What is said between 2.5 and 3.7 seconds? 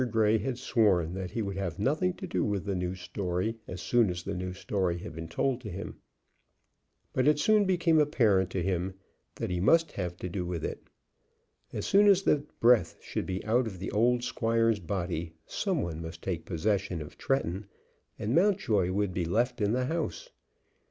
the new story,